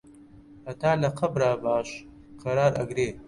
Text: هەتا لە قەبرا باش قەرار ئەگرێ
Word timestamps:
هەتا 0.67 0.91
لە 1.01 1.09
قەبرا 1.19 1.51
باش 1.63 1.89
قەرار 2.41 2.71
ئەگرێ 2.79 3.09